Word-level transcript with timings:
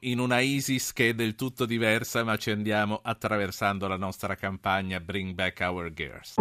in 0.00 0.20
una 0.20 0.40
ISIS 0.40 0.92
che 0.92 1.10
è 1.10 1.14
del 1.14 1.34
tutto 1.34 1.66
diversa, 1.66 2.22
ma 2.24 2.36
ci 2.36 2.50
andiamo 2.50 3.00
attraversando 3.02 3.88
la 3.88 3.96
nostra 3.96 4.34
campagna 4.36 5.00
Bring 5.00 5.34
Back 5.34 5.60
Our 5.60 5.92
Girls. 5.92 6.34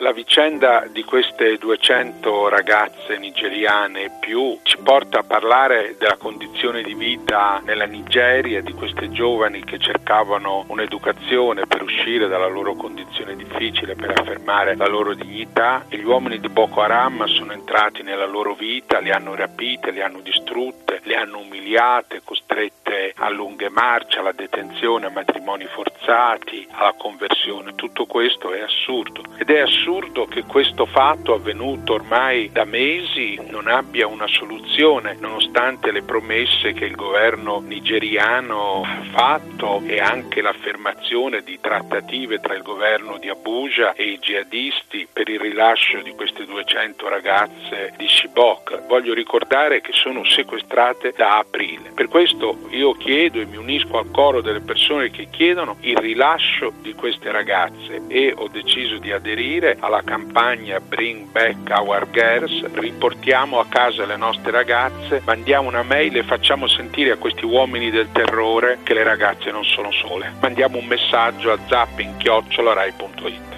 La 0.00 0.12
vicenda 0.12 0.86
di 0.90 1.02
queste 1.02 1.58
200 1.58 2.48
ragazze 2.48 3.18
nigeriane 3.18 4.16
più 4.20 4.58
ci 4.62 4.78
porta 4.78 5.18
a 5.18 5.22
parlare 5.22 5.96
della 5.98 6.16
condizione 6.16 6.82
di 6.82 6.94
vita 6.94 7.60
nella 7.64 7.84
Nigeria, 7.84 8.62
di 8.62 8.72
queste 8.72 9.10
giovani 9.10 9.62
che 9.64 9.78
cercavano 9.78 10.64
un'educazione 10.68 11.66
uscire 12.08 12.26
dalla 12.26 12.46
loro 12.46 12.74
condizione 12.74 13.36
difficile, 13.36 13.94
per 13.94 14.18
affermare 14.18 14.74
la 14.76 14.86
loro 14.86 15.12
dignità. 15.12 15.84
E 15.88 15.98
gli 15.98 16.04
uomini 16.04 16.40
di 16.40 16.48
Boko 16.48 16.80
Haram 16.80 17.26
sono 17.26 17.52
entrati 17.52 18.02
nella 18.02 18.24
loro 18.24 18.54
vita, 18.54 19.00
le 19.00 19.12
hanno 19.12 19.34
rapite, 19.34 19.90
le 19.90 20.02
hanno 20.02 20.20
distrutte, 20.20 21.00
le 21.02 21.16
hanno 21.16 21.40
umiliate, 21.40 22.22
costrette 22.48 23.12
a 23.16 23.28
lunghe 23.28 23.68
marce, 23.68 24.18
alla 24.18 24.32
detenzione, 24.32 25.06
a 25.06 25.10
matrimoni 25.10 25.66
forzati, 25.66 26.66
alla 26.70 26.94
conversione. 26.96 27.74
Tutto 27.74 28.06
questo 28.06 28.52
è 28.52 28.60
assurdo 28.60 29.22
ed 29.36 29.50
è 29.50 29.60
assurdo 29.60 29.98
assurdo 30.18 30.26
che 30.26 30.42
questo 30.44 30.86
fatto 30.86 31.34
avvenuto 31.34 31.94
ormai 31.94 32.50
da 32.50 32.64
mesi 32.64 33.38
non 33.48 33.68
abbia 33.68 34.06
una 34.06 34.26
soluzione, 34.26 35.16
nonostante 35.18 35.92
le 35.92 36.02
promesse 36.02 36.72
che 36.72 36.84
il 36.84 36.94
governo 36.94 37.60
nigeriano 37.60 38.82
ha 38.84 39.02
fatto 39.10 39.82
e 39.86 40.00
anche 40.00 40.42
l'affermazione 40.42 41.42
di 41.42 41.58
trattative 41.60 42.40
tra 42.40 42.54
il 42.54 42.62
governo 42.62 43.18
di 43.18 43.28
Abuja 43.28 43.94
e 43.94 44.04
i 44.04 44.18
jihadisti 44.18 45.08
per 45.12 45.28
il 45.28 45.40
rilascio 45.40 46.00
di 46.02 46.10
queste 46.10 46.44
200 46.44 47.08
ragazze 47.08 47.94
di 47.96 48.06
Shibok. 48.08 48.86
Voglio 48.86 49.14
ricordare 49.14 49.80
che 49.80 49.92
sono 49.92 50.24
sequestrate 50.24 51.12
da 51.16 51.38
aprile. 51.38 51.92
Per 51.94 52.08
questo 52.08 52.47
io 52.70 52.92
chiedo 52.92 53.40
e 53.40 53.46
mi 53.46 53.56
unisco 53.56 53.98
al 53.98 54.10
coro 54.10 54.40
delle 54.40 54.60
persone 54.60 55.10
che 55.10 55.28
chiedono 55.30 55.76
il 55.80 55.96
rilascio 55.96 56.72
di 56.80 56.94
queste 56.94 57.30
ragazze 57.30 58.02
e 58.08 58.32
ho 58.36 58.48
deciso 58.48 58.98
di 58.98 59.12
aderire 59.12 59.76
alla 59.80 60.02
campagna 60.02 60.80
Bring 60.80 61.30
Back 61.30 61.70
Our 61.70 62.08
Girls, 62.10 62.64
riportiamo 62.74 63.58
a 63.60 63.66
casa 63.68 64.04
le 64.04 64.16
nostre 64.16 64.50
ragazze, 64.50 65.22
mandiamo 65.24 65.68
una 65.68 65.82
mail 65.82 66.16
e 66.16 66.22
facciamo 66.22 66.66
sentire 66.66 67.12
a 67.12 67.16
questi 67.16 67.44
uomini 67.44 67.90
del 67.90 68.10
terrore 68.12 68.78
che 68.82 68.94
le 68.94 69.02
ragazze 69.02 69.50
non 69.50 69.64
sono 69.64 69.90
sole. 69.92 70.32
Mandiamo 70.40 70.78
un 70.78 70.86
messaggio 70.86 71.52
a 71.52 71.58
zapping.rai.it. 71.66 73.48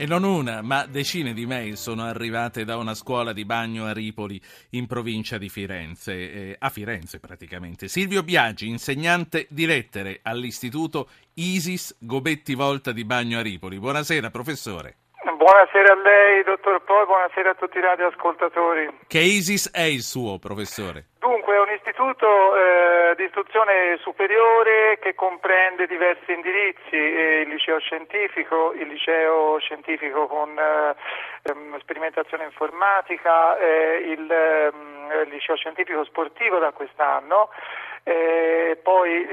E 0.00 0.06
non 0.06 0.22
una, 0.22 0.62
ma 0.62 0.86
decine 0.86 1.32
di 1.32 1.44
mail 1.44 1.76
sono 1.76 2.04
arrivate 2.04 2.64
da 2.64 2.76
una 2.76 2.94
scuola 2.94 3.32
di 3.32 3.44
bagno 3.44 3.84
a 3.84 3.92
Ripoli, 3.92 4.40
in 4.70 4.86
provincia 4.86 5.38
di 5.38 5.48
Firenze, 5.48 6.12
eh, 6.12 6.56
a 6.56 6.68
Firenze 6.68 7.18
praticamente. 7.18 7.88
Silvio 7.88 8.22
Biagi, 8.22 8.68
insegnante 8.68 9.48
di 9.50 9.66
lettere 9.66 10.20
all'istituto 10.22 11.08
Isis 11.34 11.96
Gobetti 11.98 12.54
Volta 12.54 12.92
di 12.92 13.04
Bagno 13.04 13.40
a 13.40 13.42
Ripoli. 13.42 13.80
Buonasera, 13.80 14.30
professore. 14.30 14.98
Buonasera 15.36 15.92
a 15.92 16.00
lei, 16.00 16.44
dottor 16.44 16.80
Poi, 16.84 17.04
buonasera 17.04 17.50
a 17.50 17.54
tutti 17.54 17.78
i 17.78 17.80
radioascoltatori. 17.80 19.00
Che 19.04 19.18
ISIS 19.18 19.72
è 19.72 19.82
il 19.82 20.02
suo, 20.02 20.38
professore? 20.38 21.06
È 21.58 21.60
un 21.60 21.74
istituto 21.74 22.54
eh, 22.54 23.14
di 23.16 23.24
istruzione 23.24 23.98
superiore 23.98 24.96
che 25.00 25.16
comprende 25.16 25.88
diversi 25.88 26.30
indirizzi, 26.30 26.94
eh, 26.94 27.40
il 27.40 27.48
liceo 27.48 27.80
scientifico, 27.80 28.72
il 28.74 28.86
liceo 28.86 29.58
scientifico 29.58 30.28
con 30.28 30.56
eh, 30.56 30.94
ehm, 31.50 31.76
sperimentazione 31.80 32.44
informatica, 32.44 33.58
eh, 33.58 34.04
il, 34.06 34.30
ehm, 34.30 35.24
il 35.24 35.30
liceo 35.30 35.56
scientifico 35.56 36.04
sportivo 36.04 36.60
da 36.60 36.70
quest'anno 36.70 37.48
eh, 38.08 38.76
poi 38.82 39.26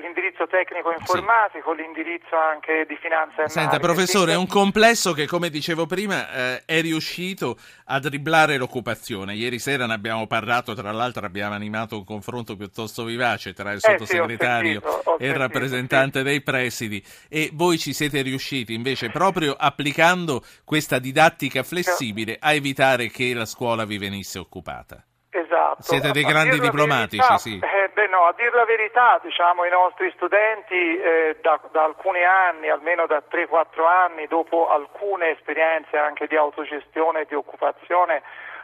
l'indirizzo 0.00 0.46
tecnico 0.46 0.92
informatico, 0.92 1.74
sì. 1.74 1.82
l'indirizzo 1.82 2.36
anche 2.36 2.86
di 2.86 2.96
finanza 3.00 3.48
Senta, 3.48 3.80
professore, 3.80 4.32
è 4.32 4.36
un 4.36 4.46
complesso 4.46 5.12
che, 5.12 5.26
come 5.26 5.50
dicevo 5.50 5.86
prima, 5.86 6.30
eh, 6.30 6.62
è 6.64 6.80
riuscito 6.80 7.56
a 7.86 7.98
dribblare 7.98 8.58
l'occupazione. 8.58 9.34
Ieri 9.34 9.58
sera 9.58 9.86
ne 9.86 9.94
abbiamo 9.94 10.28
parlato, 10.28 10.72
tra 10.74 10.92
l'altro 10.92 11.26
abbiamo 11.26 11.54
animato 11.54 11.96
un 11.96 12.04
confronto 12.04 12.54
piuttosto 12.54 13.02
vivace 13.02 13.54
tra 13.54 13.72
il 13.72 13.80
sottosegretario 13.80 14.78
eh 14.78 14.80
sì, 14.80 14.86
ho 14.86 14.90
sentito, 14.90 15.10
ho 15.10 15.16
e 15.18 15.26
il 15.26 15.34
rappresentante 15.34 16.18
sì. 16.18 16.24
dei 16.24 16.42
presidi 16.42 17.04
e 17.28 17.50
voi 17.52 17.76
ci 17.76 17.92
siete 17.92 18.22
riusciti 18.22 18.72
invece 18.72 19.10
proprio 19.10 19.56
applicando 19.58 20.42
questa 20.64 21.00
didattica 21.00 21.64
flessibile 21.64 22.36
a 22.38 22.52
evitare 22.52 23.08
che 23.08 23.34
la 23.34 23.46
scuola 23.46 23.84
vi 23.84 23.98
venisse 23.98 24.38
occupata. 24.38 25.04
Esatto. 25.34 25.82
Siete 25.82 26.10
dei 26.10 26.24
grandi 26.24 26.60
diplomatici, 26.60 27.16
verità, 27.16 27.38
sì. 27.38 27.58
Eh, 27.58 27.81
beh 27.92 28.06
no, 28.08 28.26
a 28.26 28.34
dire 28.36 28.50
la 28.54 28.64
verità, 28.64 29.20
diciamo, 29.22 29.64
i 29.64 29.70
nostri 29.70 30.10
studenti 30.14 30.96
eh, 30.96 31.38
da, 31.40 31.60
da, 31.70 31.84
alcuni 31.84 32.24
anni, 32.24 32.68
almeno 32.68 33.06
da 33.06 33.22
3-4 33.30 33.86
anni, 33.86 34.26
dopo 34.26 34.68
alcune 34.68 35.30
esperienze 35.30 35.96
anche 35.96 36.26
di 36.26 36.36
autogestione 36.36 37.20
e 37.20 37.26
di 37.26 37.34
occupazione, 37.34 38.22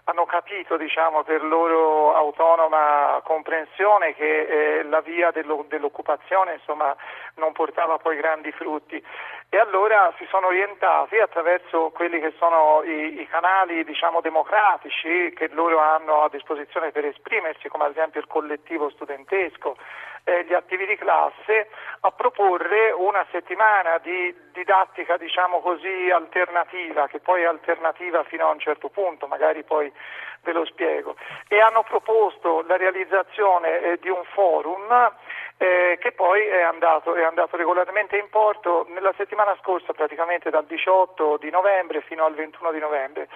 hanno 0.09 0.25
capito 0.25 0.79
diciamo, 0.79 1.23
per 1.23 1.45
loro 1.45 2.15
autonoma 2.15 3.21
comprensione 3.25 4.15
che 4.15 4.79
eh, 4.79 4.83
la 4.85 5.01
via 5.01 5.31
dello, 5.31 5.67
dell'occupazione 5.69 6.55
insomma, 6.55 6.97
non 7.35 7.53
portava 7.53 7.99
poi 7.99 8.17
grandi 8.17 8.51
frutti. 8.53 9.03
E 9.51 9.59
allora 9.59 10.13
si 10.17 10.27
sono 10.31 10.47
orientati 10.47 11.19
attraverso 11.19 11.91
quelli 11.95 12.21
che 12.21 12.33
sono 12.39 12.83
i, 12.85 13.21
i 13.21 13.27
canali 13.29 13.85
diciamo, 13.85 14.23
democratici 14.23 15.33
che 15.37 15.49
loro 15.53 15.79
hanno 15.79 16.23
a 16.23 16.29
disposizione 16.31 16.91
per 16.91 17.05
esprimersi 17.05 17.69
come 17.69 17.85
ad 17.85 17.91
esempio 17.91 18.21
il 18.21 18.27
collettivo 18.27 18.89
studentesco 18.89 19.77
eh, 20.29 20.45
gli 20.45 20.53
attivi 20.53 20.85
di 20.85 20.97
classe 20.97 21.71
a 22.01 22.11
proporre 22.11 22.91
una 22.93 23.25
settimana 23.31 23.97
di 23.99 24.35
didattica 24.53 25.17
diciamo 25.17 25.61
così 25.61 26.11
alternativa, 26.11 27.09
che 27.09 27.19
poi 27.19 27.43
è 27.43 27.47
alternativa 27.47 28.23
fino 28.25 28.47
a 28.47 28.53
un 28.53 28.59
certo 28.59 28.91
punto, 28.91 29.27
magari 29.27 29.63
poi 29.63 29.91
ve 30.43 30.53
lo 30.53 30.67
spiego, 30.67 31.17
e 31.49 31.61
hanno 31.61 31.83
proposto 31.83 32.63
la 32.67 32.77
realizzazione 32.77 33.81
eh, 33.81 33.99
di 33.99 34.11
un 34.11 34.23
forum 34.35 35.13
eh, 35.57 35.99
che 36.01 36.13
poi 36.13 36.45
è 36.47 36.63
andato, 36.63 37.15
è 37.15 37.25
andato, 37.25 37.57
regolarmente 37.57 38.17
in 38.17 38.29
porto 38.31 38.87
nella 38.91 39.13
settimana 39.17 39.57
scorsa, 39.61 39.93
praticamente 39.93 40.51
dal 40.51 40.67
18 40.67 41.39
di 41.39 41.51
novembre 41.51 42.03
fino 42.03 42.25
al 42.25 42.35
21 42.35 42.71
di 42.71 42.79
novembre. 42.79 43.29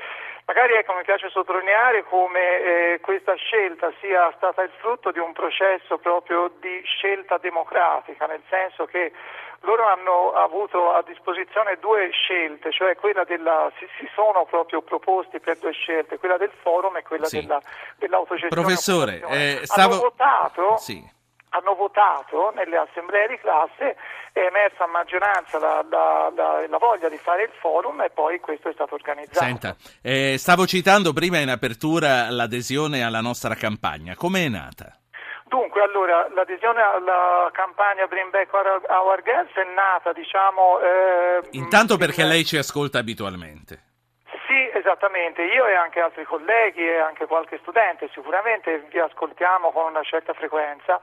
Magari 0.54 0.74
ecco, 0.74 0.92
mi 0.92 1.02
piace 1.02 1.30
sottolineare 1.30 2.04
come 2.04 2.58
eh, 2.58 3.00
questa 3.00 3.34
scelta 3.36 3.90
sia 4.00 4.30
stata 4.36 4.60
il 4.60 4.70
frutto 4.80 5.10
di 5.10 5.18
un 5.18 5.32
processo 5.32 5.96
proprio 5.96 6.52
di 6.60 6.82
scelta 6.84 7.38
democratica, 7.38 8.26
nel 8.26 8.42
senso 8.50 8.84
che 8.84 9.12
loro 9.60 9.86
hanno 9.86 10.32
avuto 10.32 10.92
a 10.92 11.02
disposizione 11.06 11.78
due 11.80 12.10
scelte, 12.10 12.70
cioè 12.70 12.96
quella 12.96 13.24
della, 13.24 13.72
si, 13.78 13.86
si 13.98 14.06
sono 14.14 14.44
proprio 14.44 14.82
proposti 14.82 15.40
per 15.40 15.56
due 15.56 15.72
scelte, 15.72 16.18
quella 16.18 16.36
del 16.36 16.52
forum 16.60 16.98
e 16.98 17.02
quella 17.02 17.24
sì. 17.24 17.40
della, 17.40 17.58
dell'autogestione. 17.96 18.54
Professore, 18.54 19.22
eh, 19.30 19.60
stavo... 19.62 19.94
hanno 19.94 20.02
votato 20.02 20.76
sì 20.76 21.20
hanno 21.52 21.74
votato 21.74 22.52
nelle 22.54 22.76
assemblee 22.76 23.28
di 23.28 23.38
classe, 23.38 23.96
è 24.32 24.40
emersa 24.40 24.84
a 24.84 24.86
maggioranza 24.86 25.58
la, 25.58 25.84
la, 25.88 26.32
la, 26.34 26.66
la, 26.66 26.78
voglia 26.78 27.08
di 27.08 27.18
fare 27.18 27.44
il 27.44 27.50
forum 27.60 28.00
e 28.00 28.10
poi 28.10 28.40
questo 28.40 28.70
è 28.70 28.72
stato 28.72 28.94
organizzato. 28.94 29.44
Senta, 29.44 29.76
eh, 30.02 30.36
stavo 30.38 30.66
citando 30.66 31.12
prima 31.12 31.38
in 31.38 31.50
apertura 31.50 32.30
l'adesione 32.30 33.04
alla 33.04 33.20
nostra 33.20 33.54
campagna, 33.54 34.14
come 34.14 34.46
è 34.46 34.48
nata? 34.48 34.96
Dunque, 35.44 35.82
allora, 35.82 36.26
l'adesione 36.34 36.80
alla 36.80 37.50
campagna 37.52 38.06
Bring 38.06 38.30
Back 38.30 38.50
Our 38.54 39.22
Girls 39.22 39.52
è 39.52 39.64
nata, 39.74 40.14
diciamo... 40.14 40.80
Eh, 40.80 41.40
Intanto 41.50 41.98
perché 41.98 42.24
lei 42.24 42.46
ci 42.46 42.56
ascolta 42.56 42.98
abitualmente. 42.98 43.90
Sì, 44.46 44.70
esattamente, 44.72 45.42
io 45.42 45.66
e 45.66 45.74
anche 45.74 46.00
altri 46.00 46.24
colleghi 46.24 46.88
e 46.88 46.96
anche 46.96 47.26
qualche 47.26 47.58
studente 47.60 48.08
sicuramente 48.14 48.86
vi 48.90 48.98
ascoltiamo 48.98 49.70
con 49.72 49.90
una 49.90 50.02
certa 50.02 50.32
frequenza 50.32 51.02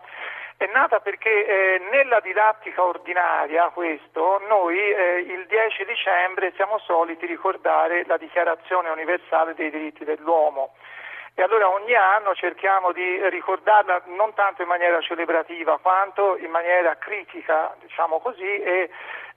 è 0.60 0.70
nata 0.74 1.00
perché 1.00 1.30
eh, 1.30 1.80
nella 1.90 2.20
didattica 2.20 2.84
ordinaria, 2.84 3.70
questo, 3.70 4.44
noi 4.50 4.78
eh, 4.78 5.20
il 5.20 5.46
10 5.48 5.86
dicembre 5.86 6.52
siamo 6.58 6.80
soliti 6.80 7.26
ricordare 7.26 8.04
la 8.06 8.18
Dichiarazione 8.18 8.90
universale 8.90 9.54
dei 9.56 9.70
diritti 9.70 10.04
dell'uomo. 10.04 10.74
E 11.34 11.44
allora 11.44 11.70
ogni 11.70 11.96
anno 11.96 12.36
cerchiamo 12.36 12.92
di 12.92 13.30
ricordarla 13.30 14.02
non 14.08 14.34
tanto 14.34 14.62
in 14.62 14.68
maniera 14.68 15.00
celebrativa 15.00 15.78
quanto 15.78 16.36
in 16.36 16.50
maniera 16.50 16.98
critica, 16.98 17.74
diciamo 17.80 18.20
così, 18.20 18.60
e 18.62 18.90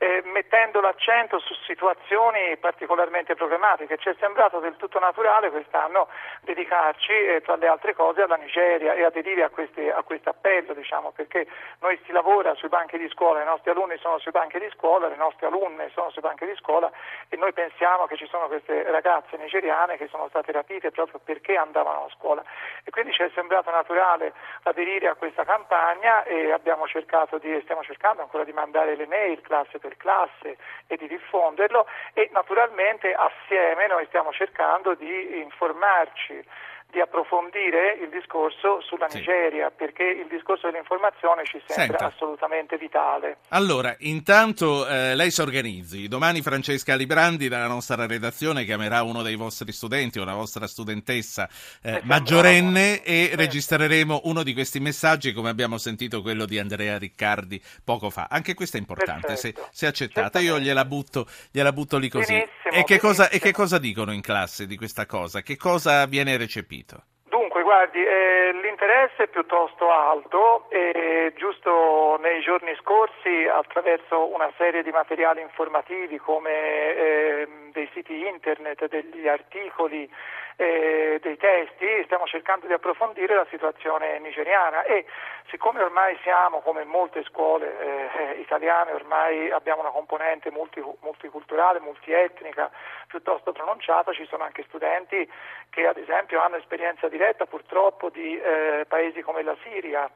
eh, 0.03 0.21
mettendo 0.25 0.81
l'accento 0.81 1.39
su 1.39 1.55
situazioni 1.65 2.57
particolarmente 2.57 3.37
problematiche. 3.37 3.99
Ci 3.99 4.09
è 4.09 4.17
sembrato 4.19 4.59
del 4.59 4.75
tutto 4.77 4.99
naturale 4.99 5.51
quest'anno 5.51 6.09
dedicarci, 6.41 7.13
eh, 7.13 7.41
tra 7.41 7.55
le 7.55 7.69
altre 7.69 7.95
cose, 7.95 8.23
alla 8.23 8.35
Nigeria 8.35 8.95
e 8.95 9.05
aderire 9.05 9.45
a, 9.45 9.51
questi, 9.51 9.89
a 9.89 10.03
questo 10.03 10.31
appello, 10.31 10.75
diciamo, 10.75 11.13
perché 11.13 11.47
noi 11.79 12.01
si 12.05 12.11
lavora 12.11 12.53
sui 12.55 12.69
banchi 12.69 12.99
di 12.99 13.09
scuola, 13.11 13.43
i 13.43 13.47
nostri 13.47 13.71
alunni 13.71 13.97
sono 13.99 14.19
sui 14.19 14.33
banchi 14.33 14.59
di 14.59 14.69
scuola, 14.75 15.07
le 15.07 15.15
nostre 15.15 15.47
alunne 15.47 15.89
sono 15.95 16.11
sui 16.11 16.21
banchi 16.21 16.47
di 16.47 16.57
scuola 16.57 16.91
e 17.29 17.37
noi 17.37 17.53
pensiamo 17.53 18.07
che 18.07 18.17
ci 18.17 18.27
sono 18.27 18.49
queste 18.49 18.83
ragazze 18.91 19.37
nigeriane 19.37 19.97
che 19.99 20.09
sono 20.09 20.27
state 20.29 20.51
rapite 20.51 20.91
proprio 20.91 21.21
perché 21.23 21.57
andavano 21.57 22.07
a 22.07 22.11
scuola 22.17 22.43
e 22.83 22.91
quindi 22.91 23.13
ci 23.13 23.23
è 23.23 23.31
sembrato 23.35 23.71
naturale 23.71 24.33
aderire 24.65 25.07
a 25.07 25.15
questa 25.15 25.45
campagna 25.45 26.25
e 26.25 26.51
cercato 26.93 27.39
di, 27.39 27.59
stiamo 27.63 27.83
cercando 27.83 28.21
ancora 28.21 28.45
di 28.45 28.53
mandare 28.53 28.95
le 28.97 29.07
mail 29.07 29.41
classe 29.41 29.79
per 29.79 29.92
classe 29.97 30.57
e 30.87 30.97
di 30.97 31.07
diffonderlo 31.07 31.87
e 32.15 32.29
naturalmente 32.33 33.13
assieme 33.13 33.87
noi 33.87 34.07
stiamo 34.07 34.33
cercando 34.33 34.95
di 34.95 35.41
informarci 35.41 36.45
di 36.93 37.01
approfondire 37.01 37.99
il 38.03 38.11
discorso 38.11 38.83
sulla 38.83 39.09
sì. 39.09 39.17
Nigeria, 39.17 39.71
perché 39.71 40.05
il 40.05 40.27
discorso 40.29 40.71
dell'informazione 40.71 41.43
ci 41.45 41.61
sembra 41.67 41.99
Senta. 41.99 42.15
assolutamente 42.15 42.77
vitale. 42.77 43.39
Allora, 43.49 43.97
intanto 44.01 44.87
eh, 44.87 45.15
lei 45.15 45.31
si 45.31 45.41
organizzi. 45.41 46.07
Domani 46.07 46.43
Francesca 46.43 46.95
Librandi 46.95 47.49
dalla 47.49 47.67
nostra 47.67 48.05
redazione 48.05 48.65
chiamerà 48.65 49.03
uno 49.03 49.23
dei 49.23 49.37
vostri 49.37 49.73
studenti 49.73 50.19
o 50.19 50.23
una 50.23 50.35
vostra 50.35 50.67
studentessa 50.67 51.49
eh, 51.83 52.01
maggiorenne 52.05 53.03
e 53.03 53.29
sì. 53.31 53.37
registreremo 53.37 54.21
uno 54.25 54.43
di 54.43 54.53
questi 54.53 54.79
messaggi, 54.79 55.33
come 55.33 55.49
abbiamo 55.49 55.79
sentito 55.79 56.21
quello 56.21 56.45
di 56.45 56.59
Andrea 56.59 56.99
Riccardi 56.99 57.59
poco 57.83 58.11
fa. 58.11 58.27
Anche 58.29 58.53
questo 58.53 58.77
è 58.77 58.81
importante, 58.81 59.37
se, 59.37 59.55
se, 59.71 59.87
accettata. 59.87 60.41
Io 60.41 60.59
gliela 60.59 60.85
butto, 60.85 61.27
gliela 61.51 61.73
butto 61.73 61.97
lì 61.97 62.11
così. 62.11 62.35
Benissimo, 62.35 62.62
e, 62.73 62.85
che 62.85 62.99
cosa, 62.99 63.29
e 63.29 63.39
che 63.39 63.53
cosa 63.53 63.79
dicono 63.79 64.13
in 64.13 64.21
classe 64.21 64.67
di 64.67 64.77
questa 64.77 65.07
cosa? 65.07 65.43
Che 65.43 65.57
cosa 65.57 66.07
viene 66.07 66.37
recepito? 66.37 67.05
Dunque, 67.29 67.63
guardi, 67.63 67.99
eh, 67.99 68.53
l'interesse 68.63 69.25
è 69.25 69.29
piuttosto 69.29 69.91
alto 69.91 70.71
e 70.71 71.33
giusto 71.37 72.19
nei 72.21 72.41
giorni 72.43 72.75
scorsi 72.81 73.47
attraverso 73.51 74.33
una 74.33 74.51
serie 74.57 74.83
di 74.83 74.91
materiali 74.91 75.41
informativi 75.41 76.19
come 76.19 76.51
eh, 76.51 77.49
dei 77.73 77.89
siti 77.95 78.27
internet, 78.27 78.89
degli 78.89 79.29
articoli, 79.29 80.09
eh, 80.57 81.19
dei 81.23 81.37
testi, 81.37 82.03
stiamo 82.05 82.27
cercando 82.27 82.67
di 82.67 82.73
approfondire 82.73 83.35
la 83.35 83.47
situazione 83.51 84.19
nigeriana 84.19 84.83
e 84.85 85.07
siccome 85.49 85.83
ormai 85.83 86.19
siamo, 86.23 86.61
come 86.61 86.85
molte 86.85 87.23
scuole 87.25 87.79
eh, 87.79 88.41
italiane, 88.41 88.93
ormai 88.93 89.51
abbiamo 89.51 89.81
una 89.81 89.91
componente 89.91 90.51
multi, 90.51 90.83
multiculturale, 91.01 91.81
multietnica 91.81 92.71
piuttosto 93.07 93.53
pronunciata, 93.53 94.13
ci 94.13 94.27
sono 94.27 94.45
anche 94.45 94.65
studenti 94.69 95.31
che 95.71 95.87
ad 95.87 95.97
esempio 95.97 96.41
hanno 96.41 96.57
esperienza 96.57 97.09
diretta 97.09 97.47
purtroppo 97.47 98.11
di 98.11 98.39
eh, 98.39 98.85
paesi 98.89 99.23
come 99.23 99.43
la 99.43 99.57
Siria 99.63 100.11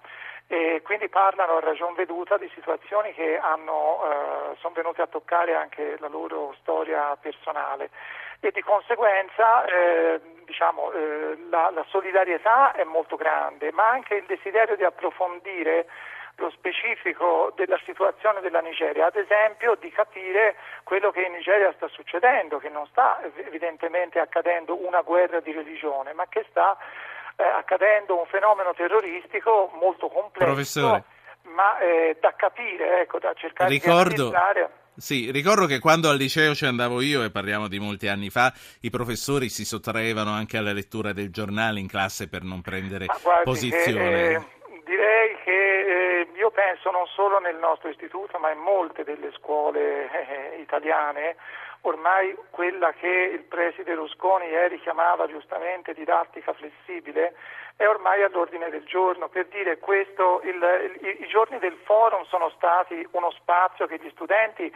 e 0.48 0.80
quindi 0.84 1.08
parlano 1.08 1.56
a 1.56 1.60
ragion 1.60 1.94
veduta 1.94 2.36
di 2.36 2.48
situazioni 2.54 3.12
che 3.14 3.36
hanno, 3.36 4.02
eh, 4.04 4.56
sono 4.58 4.74
venute 4.74 5.02
a 5.02 5.06
toccare 5.06 5.54
anche 5.54 5.96
la 5.98 6.08
loro 6.08 6.54
storia 6.60 7.16
personale. 7.20 7.90
E 8.40 8.52
di 8.52 8.62
conseguenza 8.62 9.64
eh, 9.64 10.20
diciamo, 10.44 10.92
eh, 10.92 11.36
la, 11.50 11.70
la 11.70 11.84
solidarietà 11.88 12.72
è 12.72 12.84
molto 12.84 13.16
grande, 13.16 13.72
ma 13.72 13.88
anche 13.88 14.14
il 14.14 14.24
desiderio 14.26 14.76
di 14.76 14.84
approfondire 14.84 15.86
lo 16.36 16.50
specifico 16.50 17.52
della 17.56 17.78
situazione 17.84 18.40
della 18.40 18.60
Nigeria, 18.60 19.06
ad 19.06 19.16
esempio 19.16 19.74
di 19.80 19.90
capire 19.90 20.56
quello 20.84 21.10
che 21.10 21.22
in 21.22 21.32
Nigeria 21.32 21.72
sta 21.72 21.88
succedendo, 21.88 22.58
che 22.58 22.68
non 22.68 22.86
sta 22.88 23.20
evidentemente 23.36 24.20
accadendo 24.20 24.76
una 24.86 25.00
guerra 25.00 25.40
di 25.40 25.52
religione, 25.52 26.12
ma 26.12 26.26
che 26.28 26.44
sta 26.50 26.76
eh, 27.36 27.44
accadendo 27.44 28.18
un 28.18 28.26
fenomeno 28.26 28.72
terroristico 28.74 29.70
molto 29.80 30.08
complesso, 30.08 30.52
Professore. 30.52 31.04
ma 31.42 31.78
eh, 31.78 32.16
da 32.20 32.34
capire, 32.34 33.02
ecco, 33.02 33.18
da 33.18 33.32
cercare 33.34 33.70
Ricordo... 33.70 34.30
di 34.30 34.34
analizzare. 34.34 34.84
Sì, 34.96 35.30
ricordo 35.30 35.66
che 35.66 35.78
quando 35.78 36.08
al 36.08 36.16
liceo 36.16 36.54
ci 36.54 36.64
andavo 36.64 37.02
io, 37.02 37.22
e 37.22 37.30
parliamo 37.30 37.68
di 37.68 37.78
molti 37.78 38.08
anni 38.08 38.30
fa, 38.30 38.50
i 38.80 38.88
professori 38.88 39.50
si 39.50 39.66
sottraevano 39.66 40.30
anche 40.30 40.56
alla 40.56 40.72
lettura 40.72 41.12
del 41.12 41.30
giornale 41.30 41.80
in 41.80 41.86
classe 41.86 42.30
per 42.30 42.42
non 42.42 42.62
prendere 42.62 43.04
posizione. 43.44 44.08
Che, 44.08 44.32
eh, 44.32 44.42
direi 44.86 45.36
che 45.44 45.50
eh, 45.50 46.28
io 46.34 46.50
penso 46.50 46.90
non 46.90 47.04
solo 47.08 47.38
nel 47.40 47.56
nostro 47.56 47.90
istituto, 47.90 48.38
ma 48.38 48.50
in 48.50 48.58
molte 48.58 49.04
delle 49.04 49.30
scuole 49.36 50.08
eh, 50.56 50.60
italiane, 50.62 51.36
ormai 51.88 52.34
quella 52.50 52.92
che 52.92 53.30
il 53.32 53.42
preside 53.42 53.94
Rusconi 53.94 54.46
ieri 54.46 54.80
chiamava 54.80 55.26
giustamente 55.26 55.94
didattica 55.94 56.52
flessibile 56.52 57.34
è 57.76 57.86
ormai 57.86 58.22
all'ordine 58.22 58.70
del 58.70 58.84
giorno. 58.84 59.28
Per 59.28 59.46
dire 59.48 59.78
questo, 59.78 60.40
il, 60.44 60.56
il, 61.00 61.22
i 61.22 61.26
giorni 61.28 61.58
del 61.58 61.76
forum 61.84 62.24
sono 62.24 62.50
stati 62.56 63.06
uno 63.12 63.30
spazio 63.32 63.86
che 63.86 64.00
gli 64.02 64.10
studenti 64.14 64.72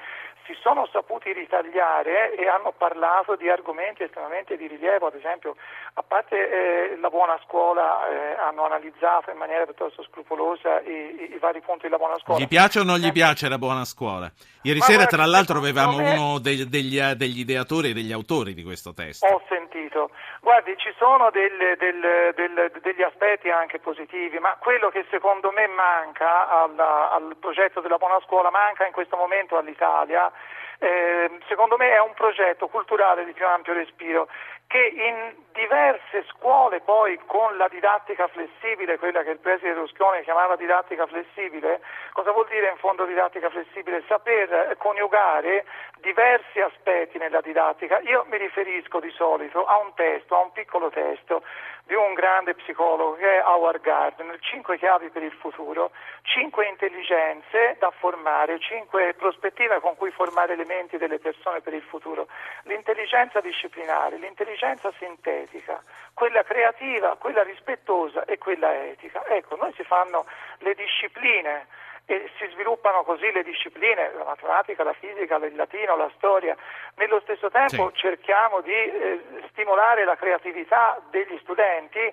si 0.51 0.57
sono 0.61 0.87
saputi 0.91 1.33
ritagliare 1.33 2.35
e 2.35 2.49
hanno 2.49 2.75
parlato 2.77 3.37
di 3.37 3.49
argomenti 3.49 4.03
estremamente 4.03 4.57
di 4.57 4.67
rilievo, 4.67 5.07
ad 5.07 5.15
esempio, 5.15 5.57
a 5.95 6.03
parte 6.03 6.37
eh, 6.37 6.97
la 6.99 7.09
buona 7.09 7.39
scuola, 7.47 8.09
eh, 8.09 8.37
hanno 8.39 8.65
analizzato 8.65 9.31
in 9.31 9.37
maniera 9.37 9.65
piuttosto 9.65 10.03
scrupolosa 10.03 10.81
i, 10.81 11.31
i, 11.31 11.35
i, 11.35 11.39
vari 11.39 11.61
punti 11.61 11.83
della 11.83 11.99
buona 11.99 12.19
scuola. 12.19 12.41
Gli 12.41 12.49
piace 12.49 12.81
o 12.81 12.83
non 12.83 12.99
gli 12.99 13.07
eh, 13.07 13.13
piace 13.13 13.49
la 13.49 13.59
buona 13.59 13.85
scuola? 13.85 14.31
Ieri 14.63 14.79
Ma 14.79 14.85
sera, 14.85 14.99
guarda, 15.05 15.17
tra 15.17 15.27
l'altro, 15.27 15.59
avevamo 15.59 15.97
uno 15.97 16.39
degli, 16.39 16.65
degli, 16.65 16.99
degli, 17.15 17.41
ideatori 17.41 17.91
e 17.91 17.93
degli 17.93 18.13
autori 18.13 18.55
di 18.55 18.63
questo 18.63 18.93
testo. 18.93 19.27
Ho 19.27 19.43
sentito. 19.49 20.11
Guardi, 20.41 20.77
ci 20.77 20.93
sono 20.99 21.31
del, 21.31 21.77
del, 21.79 22.33
del, 22.35 22.73
degli 22.83 23.03
aspetti 23.03 23.51
anche 23.51 23.79
positivi, 23.79 24.39
ma 24.39 24.57
quello 24.61 24.91
che 24.91 25.05
secondo 25.11 25.51
me 25.51 25.67
manca 25.67 26.49
alla, 26.49 27.11
al 27.11 27.37
progetto 27.39 27.81
della 27.81 27.99
buona 27.99 28.21
scuola, 28.25 28.51
manca 28.51 28.87
in 28.87 28.93
questo 28.93 29.17
momento 29.17 29.57
all'Italia, 29.57 30.31
eh, 30.79 31.31
secondo 31.47 31.77
me 31.77 31.93
è 31.93 32.01
un 32.01 32.15
progetto 32.15 32.69
culturale 32.69 33.25
di 33.25 33.33
più 33.33 33.47
ampio 33.47 33.75
respiro 33.75 34.29
che 34.71 34.87
in 34.87 35.35
diverse 35.53 36.25
scuole 36.29 36.81
poi 36.81 37.19
con 37.27 37.57
la 37.57 37.67
didattica 37.67 38.29
flessibile, 38.29 38.99
quella 38.99 39.25
che 39.25 39.31
il 39.31 39.41
preside 39.41 39.75
Rusconi 39.75 40.23
chiamava 40.23 40.55
didattica 40.55 41.09
flessibile, 41.09 41.81
cosa 42.13 42.31
vuol 42.31 42.47
dire 42.49 42.71
in 42.71 42.77
fondo 42.77 43.05
didattica 43.05 43.51
flessibile? 43.51 44.05
Saper 44.07 44.77
coniugare 44.79 45.65
diversi 45.99 46.61
aspetti 46.61 47.19
nella 47.19 47.41
didattica. 47.41 47.99
Io 48.05 48.25
mi 48.29 48.39
riferisco 48.39 49.01
di 49.01 49.11
solito 49.11 49.65
a 49.65 49.77
un 49.79 49.93
testo, 49.95 50.37
a 50.37 50.41
un 50.41 50.53
piccolo 50.53 50.89
testo 50.89 51.43
di 51.85 51.95
un 51.97 52.15
grande 52.15 52.55
psicologo 52.55 53.17
che 53.17 53.39
è 53.39 53.43
Howard 53.45 53.81
Gardner, 53.81 54.39
cinque 54.39 54.79
chiavi 54.79 55.11
per 55.11 55.25
il 55.25 55.33
futuro, 55.33 55.91
cinque 56.23 56.67
intelligenze 56.67 57.75
da 57.81 57.91
formare, 57.91 58.61
cinque 58.61 59.15
prospettive 59.15 59.81
con 59.81 59.97
cui 59.97 60.13
formare 60.13 60.53
elementi 60.53 60.97
delle 60.97 61.19
persone 61.19 61.61
per 61.61 61.75
il 61.75 61.83
futuro. 61.83 62.29
L'intelligenza 62.63 63.41
disciplinare, 63.41 64.17
l'intelligenza 64.17 64.60
sintetica, 64.99 65.83
quella 66.15 66.43
creativa, 66.43 67.17
quella 67.17 67.43
rispettosa 67.43 68.25
e 68.25 68.39
quella 68.39 68.87
etica. 68.87 69.25
Ecco, 69.27 69.57
noi 69.57 69.73
si 69.75 69.85
fanno 69.85 70.27
le 70.59 70.75
discipline 70.75 71.67
e 72.07 72.29
si 72.39 72.49
sviluppano 72.51 73.05
così 73.05 73.31
le 73.31 73.45
discipline, 73.45 74.13
la 74.15 74.25
matematica, 74.25 74.83
la 74.83 74.93
fisica, 74.95 75.37
il 75.37 75.55
latino, 75.55 75.97
la 75.97 76.11
storia. 76.17 76.57
Nello 76.97 77.21
stesso 77.21 77.51
tempo 77.51 77.91
sì. 77.91 77.99
cerchiamo 77.99 78.61
di 78.61 78.73
eh, 78.73 79.21
stimolare 79.51 80.05
la 80.05 80.17
creatività 80.17 81.01
degli 81.11 81.39
studenti 81.41 82.13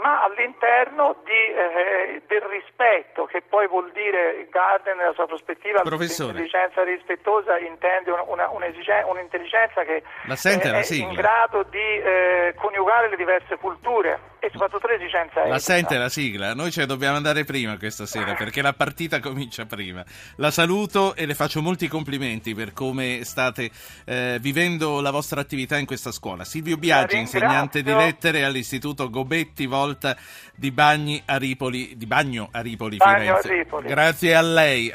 ma 0.00 0.22
all'interno 0.22 1.16
di, 1.24 1.30
eh, 1.30 2.22
del 2.26 2.40
rispetto, 2.42 3.26
che 3.26 3.42
poi 3.42 3.68
vuol 3.68 3.90
dire 3.92 4.48
Garden 4.50 4.96
nella 4.96 5.12
sua 5.12 5.26
prospettiva, 5.26 5.82
l'intelligenza 5.82 6.82
rispettosa 6.82 7.58
intende 7.58 8.10
una, 8.10 8.22
una, 8.22 8.48
un'intelligenza 8.50 9.82
che 9.82 10.02
eh, 10.70 10.80
è 10.80 10.94
in 10.94 11.12
grado 11.14 11.62
di 11.64 11.78
eh, 11.78 12.54
coniugare 12.56 13.10
le 13.10 13.16
diverse 13.16 13.56
culture 13.58 14.31
e 14.44 14.50
soprattutto 14.50 14.88
l'esigenza 14.88 15.38
etica. 15.38 15.48
La 15.48 15.58
sente 15.60 15.96
la 15.96 16.08
sigla? 16.08 16.52
Noi 16.52 16.72
ce 16.72 16.80
ne 16.80 16.86
dobbiamo 16.86 17.14
andare 17.14 17.44
prima 17.44 17.78
questa 17.78 18.06
sera 18.06 18.34
perché 18.34 18.60
la 18.60 18.72
partita 18.72 19.20
comincia 19.20 19.66
prima. 19.66 20.04
La 20.36 20.50
saluto 20.50 21.14
e 21.14 21.26
le 21.26 21.34
faccio 21.36 21.62
molti 21.62 21.86
complimenti 21.86 22.52
per 22.52 22.72
come 22.72 23.20
state 23.22 23.70
eh, 24.04 24.38
vivendo 24.40 25.00
la 25.00 25.12
vostra 25.12 25.40
attività 25.40 25.78
in 25.78 25.86
questa 25.86 26.10
scuola. 26.10 26.42
Silvio 26.42 26.76
Biagi, 26.76 27.18
insegnante 27.18 27.84
di 27.84 27.94
lettere 27.94 28.42
all'Istituto 28.42 29.08
Gobetti 29.10 29.66
Volta 29.66 30.16
di 30.56 30.72
Bagni 30.72 31.22
a 31.24 31.36
Ripoli, 31.36 31.96
di 31.96 32.06
Bagno 32.06 32.48
a 32.50 32.60
Ripoli, 32.62 32.96
Bagno 32.96 33.36
Firenze. 33.36 33.48
A 33.48 33.52
Ripoli. 33.52 33.86
Grazie 33.86 34.34
a 34.34 34.42
lei. 34.42 34.90